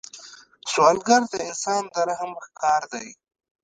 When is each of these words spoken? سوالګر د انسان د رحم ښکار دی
سوالګر 0.71 1.21
د 1.31 1.33
انسان 1.47 1.83
د 1.93 1.95
رحم 2.09 2.31
ښکار 2.43 2.81
دی 2.91 3.07